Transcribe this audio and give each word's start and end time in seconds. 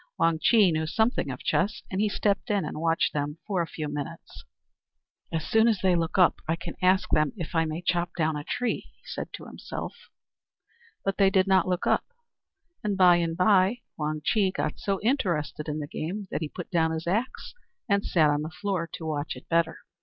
Wang 0.17 0.39
Chih 0.41 0.71
knew 0.71 0.87
something 0.87 1.29
of 1.29 1.43
chess, 1.43 1.83
and 1.91 2.01
he 2.01 2.09
stepped 2.09 2.49
in 2.49 2.65
and 2.65 2.81
watched 2.81 3.13
them 3.13 3.37
for 3.45 3.61
a 3.61 3.67
few 3.67 3.87
minutes. 3.87 4.43
"As 5.31 5.45
soon 5.45 5.67
as 5.67 5.81
they 5.83 5.95
look 5.95 6.17
up, 6.17 6.41
I 6.47 6.55
can 6.55 6.73
ask 6.81 7.07
them 7.11 7.33
if 7.35 7.53
I 7.53 7.65
may 7.65 7.83
chop 7.83 8.15
down 8.17 8.35
a 8.35 8.43
tree," 8.43 8.89
he 8.95 9.03
said 9.05 9.31
to 9.33 9.45
himself. 9.45 9.93
But 11.05 11.17
they 11.17 11.29
did 11.29 11.45
not 11.45 11.67
look 11.67 11.85
up, 11.85 12.05
and 12.83 12.97
by 12.97 13.17
and 13.17 13.37
by 13.37 13.81
Wang 13.95 14.21
Chih 14.25 14.49
got 14.51 14.79
so 14.79 14.99
interested 15.03 15.69
in 15.69 15.77
the 15.77 15.87
game 15.87 16.27
that 16.31 16.41
he 16.41 16.49
put 16.49 16.71
down 16.71 16.89
his 16.89 17.05
axe 17.05 17.53
and 17.87 18.03
sat 18.03 18.31
on 18.31 18.41
the 18.41 18.49
floor 18.49 18.89
to 18.93 19.05
watch 19.05 19.35
it 19.35 19.47
better. 19.49 19.81